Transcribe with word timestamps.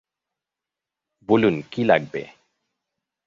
বলুন 1.29 1.55
কী 1.71 1.81
লাগবে? 1.83 2.21